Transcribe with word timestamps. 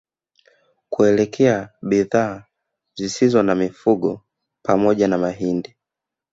Kuelekea 0.89 1.69
bidhaa 1.81 2.43
zisizo 2.95 3.43
za 3.43 3.55
mifugo 3.55 4.21
pamoja 4.65 5.07
na 5.07 5.17
mahindi 5.17 5.75